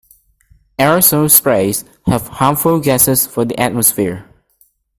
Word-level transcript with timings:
Aerosol 0.79 1.29
sprays 1.29 1.85
have 2.07 2.27
harmful 2.27 2.79
gases 2.79 3.27
for 3.27 3.45
the 3.45 3.55
atmosphere. 3.59 4.25